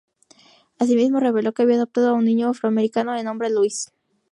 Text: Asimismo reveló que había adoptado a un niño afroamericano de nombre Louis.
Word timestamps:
Asimismo 0.79 1.19
reveló 1.19 1.53
que 1.53 1.61
había 1.61 1.75
adoptado 1.75 2.09
a 2.09 2.13
un 2.13 2.25
niño 2.25 2.49
afroamericano 2.49 3.13
de 3.13 3.23
nombre 3.23 3.51
Louis. 3.51 3.91